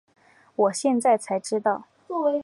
[0.55, 1.83] 我现在才知道